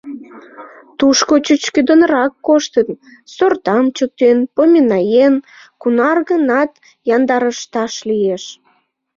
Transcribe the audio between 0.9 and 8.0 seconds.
Тушко чӱчкыдынрак коштын, сортам чӱктен, поминаен, кунар-гынат яндарешташ